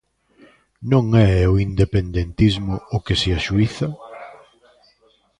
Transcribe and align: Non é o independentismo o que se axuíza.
Non 0.91 1.05
é 1.31 1.33
o 1.51 1.53
independentismo 1.67 2.73
o 2.95 2.97
que 3.05 3.15
se 3.21 3.29
axuíza. 3.39 3.87